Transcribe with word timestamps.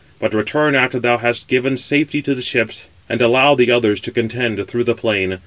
But 0.19 0.33
return 0.33 0.73
after 0.73 0.99
thou 0.99 1.19
hast 1.19 1.47
given 1.47 1.77
safety 1.77 2.23
to 2.23 2.33
the 2.33 2.41
ships, 2.41 2.87
and 3.07 3.21
allow 3.21 3.53
the 3.53 3.69
others 3.69 3.99
to 3.99 4.11
contend 4.11 4.65
through 4.67 4.85
the 4.85 4.95
plain. 4.95 5.37